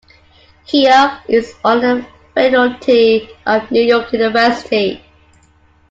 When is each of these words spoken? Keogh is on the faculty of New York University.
Keogh 0.65 1.19
is 1.29 1.53
on 1.63 1.81
the 1.81 2.03
faculty 2.33 3.29
of 3.45 3.69
New 3.69 3.83
York 3.83 4.11
University. 4.13 5.05